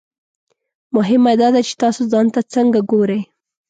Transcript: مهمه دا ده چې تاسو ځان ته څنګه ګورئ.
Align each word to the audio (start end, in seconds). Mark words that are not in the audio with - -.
مهمه 0.95 1.31
دا 1.41 1.47
ده 1.53 1.61
چې 1.67 1.73
تاسو 1.83 2.01
ځان 2.11 2.25
ته 2.33 2.41
څنګه 2.53 2.79
ګورئ. 2.91 3.21